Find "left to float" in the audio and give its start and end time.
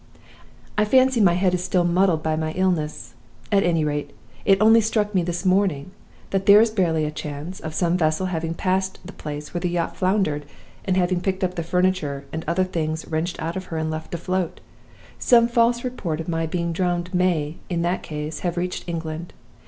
13.91-14.59